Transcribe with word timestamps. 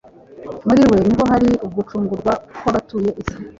muri 0.67 0.81
we 0.89 0.97
niho 1.05 1.23
hari 1.31 1.49
ugucungurwa 1.65 2.33
kw'abatuye 2.59 3.09
isi 3.21 3.37